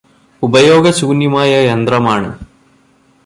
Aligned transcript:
ഉപയോഗശൂന്യമായ 0.43 1.51
യന്ത്രമാണ് 1.65 2.31